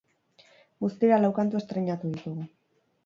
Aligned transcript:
Guztira, 0.85 1.19
lau 1.25 1.31
kantu 1.41 1.61
estreinatu 1.61 2.13
ditugu. 2.15 2.49